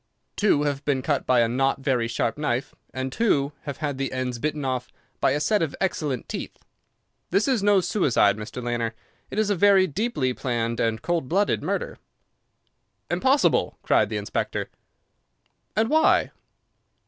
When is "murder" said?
11.61-11.99